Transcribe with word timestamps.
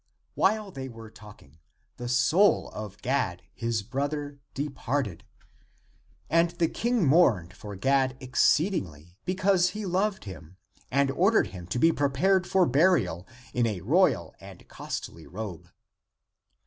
While 0.33 0.71
they 0.71 0.89
were 0.89 1.11
talking, 1.11 1.59
the 1.97 2.09
soul 2.09 2.69
of 2.71 2.99
Gad, 3.03 3.43
his 3.53 3.83
brother, 3.83 4.39
departed, 4.55 5.23
and 6.27 6.49
the 6.49 6.67
King 6.69 7.05
mourned 7.05 7.53
for 7.53 7.75
Gad 7.75 8.17
exceedingly, 8.19 9.19
because 9.25 9.69
he 9.77 9.85
loved 9.85 10.23
him, 10.23 10.57
and 10.89 11.11
or 11.11 11.29
dered 11.31 11.47
him 11.53 11.67
to 11.67 11.77
be 11.77 11.91
prepared 11.91 12.47
for 12.47 12.65
burial 12.65 13.27
in 13.53 13.67
a 13.67 13.81
royal 13.81 14.33
and 14.39 14.67
costly 14.67 15.27
robe. 15.27 15.69